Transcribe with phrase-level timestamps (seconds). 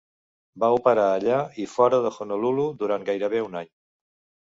[0.63, 3.75] Va operar allà i fora de Honolulu durant gairebé un any.